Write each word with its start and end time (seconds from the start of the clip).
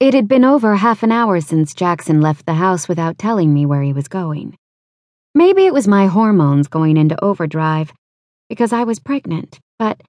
It 0.00 0.12
had 0.12 0.26
been 0.26 0.44
over 0.44 0.74
half 0.74 1.02
an 1.02 1.12
hour 1.12 1.40
since 1.40 1.72
Jackson 1.72 2.20
left 2.20 2.46
the 2.46 2.54
house 2.54 2.88
without 2.88 3.16
telling 3.16 3.54
me 3.54 3.64
where 3.64 3.82
he 3.82 3.92
was 3.92 4.08
going. 4.08 4.58
Maybe 5.34 5.66
it 5.66 5.72
was 5.72 5.86
my 5.86 6.06
hormones 6.06 6.68
going 6.68 6.96
into 6.96 7.22
overdrive, 7.24 7.92
because 8.48 8.72
I 8.72 8.84
was 8.84 8.98
pregnant, 8.98 9.60
but 9.78 10.00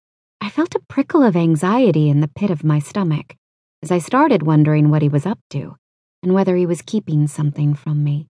I 0.42 0.50
felt 0.50 0.76
a 0.76 0.86
prickle 0.88 1.24
of 1.24 1.36
anxiety 1.36 2.10
in 2.10 2.20
the 2.20 2.28
pit 2.28 2.50
of 2.50 2.64
my 2.64 2.80
stomach 2.80 3.36
as 3.84 3.92
I 3.92 4.00
started 4.00 4.44
wondering 4.44 4.90
what 4.90 5.04
he 5.04 5.10
was 5.10 5.26
up 5.26 5.40
to 5.52 5.76
and 6.24 6.34
whether 6.34 6.56
he 6.56 6.66
was 6.66 6.82
keeping 6.82 7.28
something 7.28 7.76
from 7.76 8.04
me. 8.04 8.28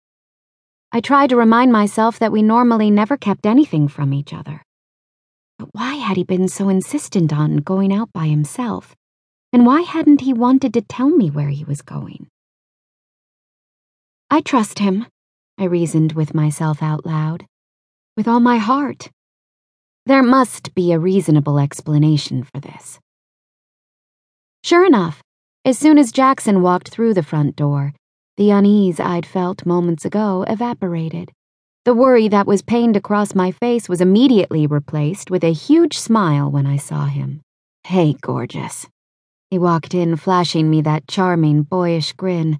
I 0.92 1.02
tried 1.02 1.30
to 1.30 1.36
remind 1.36 1.72
myself 1.72 2.20
that 2.20 2.32
we 2.32 2.44
normally 2.44 2.92
never 2.92 3.18
kept 3.18 3.48
anything 3.48 3.88
from 3.88 4.14
each 4.14 4.34
other. 4.34 4.64
But 5.58 5.70
why 5.72 5.96
had 5.96 6.18
he 6.18 6.24
been 6.24 6.48
so 6.48 6.70
insistent 6.70 7.34
on 7.34 7.58
going 7.58 7.92
out 7.92 8.14
by 8.14 8.28
himself? 8.28 8.96
And 9.52 9.66
why 9.66 9.82
hadn't 9.82 10.22
he 10.22 10.34
wanted 10.34 10.74
to 10.76 10.82
tell 10.82 11.10
me 11.10 11.30
where 11.30 11.50
he 11.50 11.64
was 11.64 11.82
going? 11.82 12.28
I 14.30 14.42
trust 14.42 14.80
him, 14.80 15.08
I 15.58 15.64
reasoned 15.64 16.14
with 16.14 16.34
myself 16.34 16.84
out 16.84 17.06
loud. 17.06 17.46
With 18.16 18.28
all 18.28 18.40
my 18.40 18.58
heart. 18.58 19.10
There 20.06 20.24
must 20.24 20.74
be 20.76 20.92
a 20.92 21.00
reasonable 21.00 21.60
explanation 21.60 22.44
for 22.44 22.60
this. 22.60 23.00
Sure 24.64 24.86
enough, 24.86 25.22
as 25.66 25.78
soon 25.78 25.98
as 25.98 26.12
Jackson 26.12 26.62
walked 26.62 26.90
through 26.90 27.14
the 27.14 27.24
front 27.24 27.56
door, 27.56 27.94
the 28.38 28.52
unease 28.52 29.00
I'd 29.00 29.26
felt 29.26 29.66
moments 29.66 30.06
ago 30.06 30.46
evaporated. 30.48 31.32
The 31.86 31.94
worry 31.94 32.28
that 32.28 32.48
was 32.48 32.62
pained 32.62 32.96
across 32.96 33.36
my 33.36 33.52
face 33.52 33.90
was 33.90 34.00
immediately 34.00 34.68
replaced 34.68 35.30
with 35.30 35.44
a 35.44 35.54
huge 35.54 35.98
smile 35.98 36.50
when 36.52 36.66
I 36.66 36.78
saw 36.78 37.06
him. 37.06 37.42
Hey, 37.84 38.16
gorgeous. 38.22 38.88
He 39.50 39.58
walked 39.58 39.94
in, 39.94 40.16
flashing 40.16 40.70
me 40.70 40.82
that 40.82 41.08
charming, 41.08 41.64
boyish 41.64 42.14
grin 42.14 42.60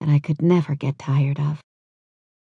that 0.00 0.08
I 0.08 0.18
could 0.18 0.42
never 0.42 0.74
get 0.74 0.98
tired 0.98 1.38
of. 1.38 1.60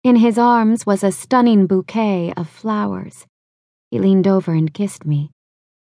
In 0.04 0.18
his 0.18 0.38
arms 0.38 0.86
was 0.86 1.04
a 1.04 1.12
stunning 1.12 1.66
bouquet 1.66 2.34
of 2.36 2.50
flowers. 2.50 3.26
He 3.92 4.00
leaned 4.00 4.28
over 4.28 4.54
and 4.54 4.74
kissed 4.74 5.06
me. 5.06 5.32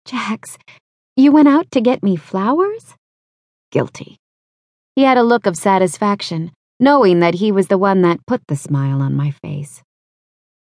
Jax, 0.05 0.59
you 1.17 1.33
went 1.33 1.49
out 1.49 1.71
to 1.73 1.81
get 1.81 2.03
me 2.03 2.17
flowers? 2.17 2.95
Guilty. 3.71 4.17
He 4.95 5.03
had 5.03 5.19
a 5.19 5.23
look 5.23 5.47
of 5.47 5.57
satisfaction, 5.57 6.53
knowing 6.79 7.21
that 7.21 7.35
he 7.35 7.53
was 7.53 7.69
the 7.69 7.79
one 7.79 8.03
that 8.03 8.27
put 8.27 8.43
the 8.49 8.57
smile 8.57 9.03
on 9.03 9.15
my 9.15 9.31
face. 9.31 9.83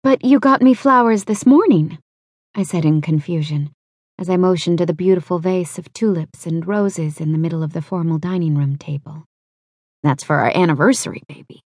But 0.02 0.24
you 0.24 0.38
got 0.38 0.62
me 0.62 0.74
flowers 0.74 1.24
this 1.24 1.46
morning, 1.46 1.98
I 2.54 2.62
said 2.62 2.84
in 2.84 3.00
confusion, 3.00 3.70
as 4.18 4.30
I 4.30 4.36
motioned 4.36 4.78
to 4.78 4.86
the 4.86 4.94
beautiful 4.94 5.38
vase 5.38 5.78
of 5.78 5.92
tulips 5.92 6.46
and 6.46 6.66
roses 6.66 7.20
in 7.20 7.32
the 7.32 7.38
middle 7.38 7.62
of 7.62 7.72
the 7.72 7.82
formal 7.82 8.18
dining 8.18 8.56
room 8.56 8.76
table. 8.76 9.24
That's 10.02 10.22
for 10.22 10.36
our 10.36 10.52
anniversary, 10.54 11.22
baby. 11.28 11.62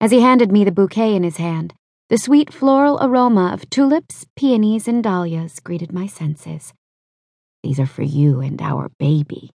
As 0.00 0.10
he 0.10 0.20
handed 0.20 0.50
me 0.52 0.64
the 0.64 0.72
bouquet 0.72 1.14
in 1.14 1.24
his 1.24 1.36
hand, 1.36 1.74
the 2.08 2.16
sweet 2.16 2.52
floral 2.52 2.98
aroma 3.02 3.52
of 3.52 3.68
tulips, 3.68 4.24
peonies, 4.34 4.88
and 4.88 5.02
dahlias 5.02 5.60
greeted 5.60 5.92
my 5.92 6.06
senses. 6.06 6.72
These 7.62 7.78
are 7.78 7.86
for 7.86 8.02
you 8.02 8.40
and 8.40 8.62
our 8.62 8.90
baby. 8.98 9.50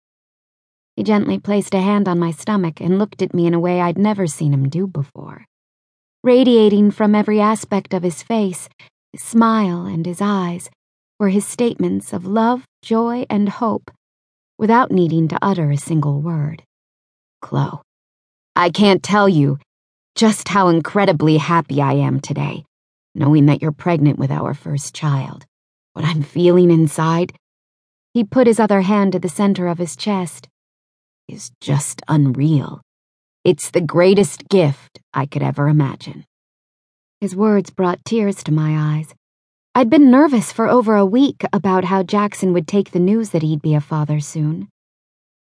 He 0.97 1.04
gently 1.04 1.38
placed 1.38 1.72
a 1.72 1.80
hand 1.80 2.08
on 2.08 2.19
my 2.19 2.30
stomach 2.30 2.80
and 2.80 2.98
looked 2.98 3.22
at 3.22 3.32
me 3.32 3.47
in 3.47 3.54
a 3.54 3.60
way 3.60 3.80
I'd 3.80 3.97
never 3.97 4.26
seen 4.26 4.52
him 4.52 4.69
do 4.69 4.86
before. 4.86 5.47
Radiating 6.22 6.91
from 6.91 7.14
every 7.14 7.41
aspect 7.41 7.94
of 7.94 8.02
his 8.02 8.22
face, 8.22 8.69
his 9.12 9.22
smile, 9.22 9.86
and 9.86 10.04
his 10.04 10.20
eyes 10.20 10.69
were 11.23 11.28
his 11.28 11.47
statements 11.47 12.12
of 12.12 12.27
love, 12.27 12.65
joy, 12.83 13.25
and 13.31 13.48
hope, 13.48 13.92
without 14.59 14.91
needing 14.91 15.28
to 15.28 15.39
utter 15.41 15.70
a 15.70 15.77
single 15.77 16.20
word. 16.20 16.65
Chloe, 17.41 17.78
I 18.56 18.70
can't 18.70 19.05
tell 19.05 19.28
you 19.28 19.61
just 20.17 20.48
how 20.48 20.67
incredibly 20.67 21.37
happy 21.37 21.81
I 21.81 21.93
am 21.93 22.19
today, 22.19 22.65
knowing 23.15 23.47
that 23.47 23.62
you're 23.62 23.70
pregnant 23.70 24.19
with 24.19 24.32
our 24.32 24.53
first 24.53 24.97
child. 24.97 25.44
What 25.93 26.05
I'm 26.05 26.25
feeling 26.25 26.72
inside. 26.72 27.34
He 28.12 28.25
put 28.25 28.49
his 28.49 28.59
other 28.59 28.81
hand 28.81 29.12
to 29.12 29.21
the 29.21 29.28
center 29.28 29.69
of 29.69 29.78
his 29.78 29.94
chest 29.94 30.49
is 31.28 31.53
just 31.61 32.03
unreal. 32.09 32.82
It's 33.44 33.71
the 33.71 33.81
greatest 33.81 34.49
gift 34.49 34.99
I 35.15 35.27
could 35.27 35.44
ever 35.44 35.69
imagine. 35.69 36.25
His 37.21 37.37
words 37.37 37.71
brought 37.71 38.05
tears 38.05 38.43
to 38.43 38.53
my 38.53 38.97
eyes. 38.97 39.15
I'd 39.75 39.88
been 39.88 40.10
nervous 40.10 40.53
for 40.53 40.69
over 40.69 40.97
a 40.97 41.06
week 41.06 41.44
about 41.50 41.84
how 41.84 42.03
Jackson 42.03 42.53
would 42.53 42.69
take 42.69 42.91
the 42.91 42.99
news 42.99 43.31
that 43.31 43.41
he'd 43.41 43.62
be 43.62 43.72
a 43.75 43.81
father 43.81 44.21
soon. 44.21 44.69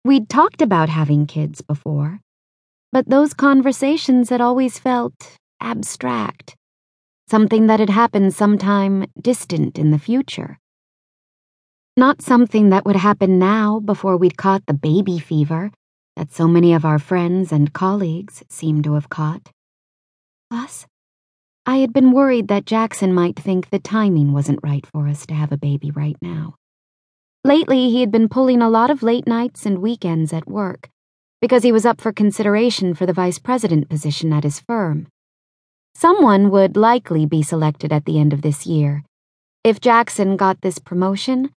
We'd 0.05 0.29
talked 0.29 0.61
about 0.61 0.87
having 0.87 1.25
kids 1.25 1.63
before, 1.63 2.19
but 2.91 3.09
those 3.09 3.33
conversations 3.33 4.29
had 4.29 4.39
always 4.39 4.77
felt 4.77 5.37
abstract, 5.59 6.55
something 7.27 7.65
that 7.65 7.79
had 7.79 7.89
happened 7.89 8.35
sometime 8.35 9.07
distant 9.19 9.79
in 9.79 9.89
the 9.89 9.97
future. 9.97 10.59
Not 11.97 12.21
something 12.21 12.69
that 12.69 12.85
would 12.85 12.97
happen 12.97 13.39
now 13.39 13.79
before 13.79 14.15
we'd 14.15 14.37
caught 14.37 14.67
the 14.67 14.75
baby 14.75 15.17
fever 15.17 15.71
that 16.15 16.31
so 16.31 16.47
many 16.47 16.73
of 16.73 16.85
our 16.85 16.99
friends 16.99 17.51
and 17.51 17.73
colleagues 17.73 18.43
seem 18.47 18.83
to 18.83 18.93
have 18.93 19.09
caught. 19.09 19.49
Plus, 20.51 20.85
I 21.69 21.77
had 21.77 21.93
been 21.93 22.11
worried 22.11 22.47
that 22.47 22.65
Jackson 22.65 23.13
might 23.13 23.37
think 23.37 23.69
the 23.69 23.77
timing 23.77 24.33
wasn't 24.33 24.61
right 24.63 24.83
for 24.87 25.07
us 25.07 25.27
to 25.27 25.35
have 25.35 25.51
a 25.51 25.57
baby 25.57 25.91
right 25.91 26.17
now. 26.19 26.55
Lately, 27.43 27.91
he 27.91 28.01
had 28.01 28.11
been 28.11 28.27
pulling 28.27 28.59
a 28.59 28.71
lot 28.71 28.89
of 28.89 29.03
late 29.03 29.27
nights 29.27 29.67
and 29.67 29.77
weekends 29.77 30.33
at 30.33 30.49
work 30.49 30.89
because 31.39 31.61
he 31.61 31.71
was 31.71 31.85
up 31.85 32.01
for 32.01 32.11
consideration 32.11 32.95
for 32.95 33.05
the 33.05 33.13
vice 33.13 33.37
president 33.37 33.87
position 33.87 34.33
at 34.33 34.45
his 34.45 34.59
firm. 34.61 35.09
Someone 35.93 36.49
would 36.49 36.75
likely 36.75 37.27
be 37.27 37.43
selected 37.43 37.93
at 37.93 38.05
the 38.05 38.17
end 38.19 38.33
of 38.33 38.41
this 38.41 38.65
year. 38.65 39.03
If 39.63 39.79
Jackson 39.79 40.37
got 40.37 40.61
this 40.61 40.79
promotion, 40.79 41.51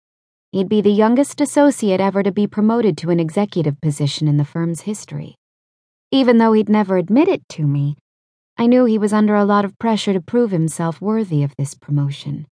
He'd 0.54 0.68
be 0.68 0.82
the 0.82 0.92
youngest 0.92 1.40
associate 1.40 1.98
ever 1.98 2.22
to 2.22 2.30
be 2.30 2.46
promoted 2.46 2.98
to 2.98 3.08
an 3.08 3.18
executive 3.18 3.80
position 3.80 4.28
in 4.28 4.36
the 4.36 4.44
firm's 4.44 4.82
history. 4.82 5.36
Even 6.10 6.36
though 6.36 6.52
he'd 6.52 6.68
never 6.68 6.98
admit 6.98 7.26
it 7.26 7.48
to 7.56 7.66
me, 7.66 7.96
I 8.58 8.66
knew 8.66 8.84
he 8.84 8.98
was 8.98 9.12
under 9.12 9.34
a 9.34 9.44
lot 9.44 9.64
of 9.64 9.78
pressure 9.78 10.12
to 10.12 10.20
prove 10.20 10.50
himself 10.50 11.00
worthy 11.00 11.42
of 11.42 11.54
this 11.56 11.74
promotion. 11.74 12.46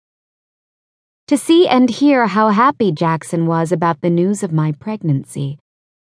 To 1.28 1.36
see 1.36 1.68
and 1.68 1.88
hear 1.88 2.26
how 2.26 2.48
happy 2.48 2.90
Jackson 2.90 3.46
was 3.46 3.70
about 3.70 4.00
the 4.00 4.10
news 4.10 4.42
of 4.42 4.52
my 4.52 4.72
pregnancy, 4.72 5.58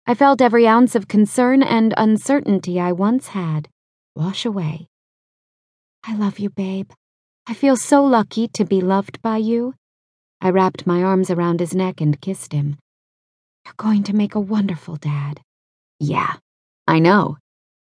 I 0.08 0.16
felt 0.16 0.42
every 0.42 0.68
ounce 0.68 0.96
of 0.96 1.08
concern 1.08 1.62
and 1.62 1.94
uncertainty 1.98 2.80
I 2.80 2.92
once 2.92 3.28
had 3.30 3.70
wash 4.16 4.46
away. 4.46 4.88
I 6.04 6.16
love 6.16 6.40
you, 6.40 6.50
babe. 6.50 6.92
I 7.48 7.54
feel 7.54 7.76
so 7.76 8.04
lucky 8.04 8.48
to 8.50 8.66
be 8.66 8.82
loved 8.82 9.22
by 9.22 9.38
you. 9.38 9.76
I 10.42 10.50
wrapped 10.50 10.88
my 10.88 11.04
arms 11.04 11.30
around 11.30 11.60
his 11.60 11.74
neck 11.74 12.02
and 12.02 12.20
kissed 12.20 12.52
him. 12.52 12.78
You're 13.66 13.76
going 13.78 14.04
to 14.04 14.16
make 14.16 14.36
a 14.36 14.40
wonderful 14.40 14.98
dad. 14.98 15.42
Yeah, 16.00 16.34
I 16.88 17.00
know. 17.00 17.38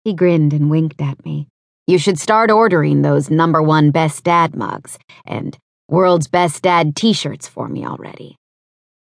He 0.05 0.15
grinned 0.15 0.53
and 0.53 0.71
winked 0.71 1.03
at 1.03 1.25
me. 1.25 1.49
You 1.89 1.99
should 1.99 2.19
start 2.19 2.51
ordering 2.51 3.03
those 3.03 3.31
number 3.31 3.63
one 3.63 3.93
best 3.93 4.25
dad 4.25 4.57
mugs 4.57 4.99
and 5.25 5.57
world's 5.89 6.27
best 6.27 6.63
dad 6.63 6.97
t 6.97 7.13
shirts 7.13 7.47
for 7.47 7.69
me 7.69 7.87
already. 7.87 8.37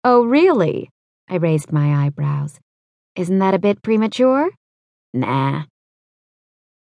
Oh, 0.03 0.25
really? 0.25 0.89
I 1.29 1.35
raised 1.35 1.71
my 1.71 2.05
eyebrows. 2.05 2.59
Isn't 3.15 3.37
that 3.39 3.53
a 3.53 3.59
bit 3.59 3.83
premature? 3.83 4.49
Nah. 5.13 5.65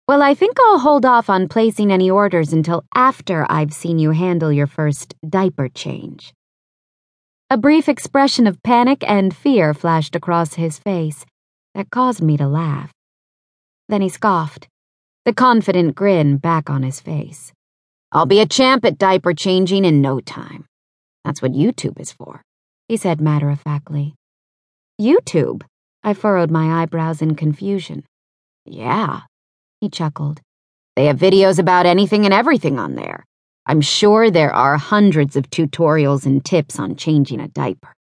Well, 0.08 0.22
I 0.22 0.34
think 0.34 0.58
I'll 0.62 0.80
hold 0.80 1.06
off 1.06 1.30
on 1.30 1.50
placing 1.50 1.92
any 1.92 2.10
orders 2.10 2.54
until 2.54 2.86
after 2.96 3.46
I've 3.50 3.74
seen 3.74 4.00
you 4.00 4.12
handle 4.12 4.52
your 4.52 4.68
first 4.68 5.14
diaper 5.28 5.68
change. 5.68 6.34
A 7.50 7.58
brief 7.58 7.90
expression 7.90 8.48
of 8.48 8.64
panic 8.64 9.04
and 9.06 9.36
fear 9.36 9.74
flashed 9.74 10.16
across 10.16 10.54
his 10.54 10.80
face 10.80 11.26
that 11.76 11.92
caused 11.92 12.22
me 12.22 12.38
to 12.38 12.48
laugh. 12.48 12.92
Then 13.90 14.02
he 14.02 14.08
scoffed, 14.08 14.70
the 15.24 15.34
confident 15.34 15.94
grin 15.94 16.38
back 16.38 16.70
on 16.70 16.82
his 16.82 17.00
face. 17.00 17.54
I'll 18.12 18.26
be 18.26 18.40
a 18.40 18.48
champ 18.48 18.84
at 18.86 18.98
diaper 18.98 19.34
changing 19.34 19.86
in 19.86 20.02
no 20.02 20.20
time. 20.20 20.66
That's 21.24 21.42
what 21.42 21.52
YouTube 21.52 22.00
is 22.00 22.12
for, 22.12 22.42
he 22.88 22.98
said 22.98 23.22
matter 23.22 23.50
of 23.50 23.62
factly. 23.62 24.16
YouTube? 25.00 25.62
I 26.04 26.16
furrowed 26.16 26.50
my 26.50 26.82
eyebrows 26.82 27.22
in 27.22 27.36
confusion. 27.36 28.04
Yeah, 28.66 29.22
he 29.80 29.90
chuckled. 29.90 30.42
They 30.96 31.06
have 31.06 31.18
videos 31.18 31.60
about 31.60 31.86
anything 31.86 32.26
and 32.26 32.34
everything 32.34 32.80
on 32.80 32.96
there. 32.96 33.24
I'm 33.68 33.82
sure 33.82 34.32
there 34.32 34.52
are 34.52 34.78
hundreds 34.78 35.36
of 35.36 35.50
tutorials 35.52 36.26
and 36.26 36.44
tips 36.44 36.80
on 36.80 36.96
changing 36.96 37.40
a 37.40 37.48
diaper. 37.48 37.94